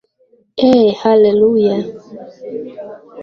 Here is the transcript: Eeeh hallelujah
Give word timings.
Eeeh 0.69 0.93
hallelujah 1.01 1.79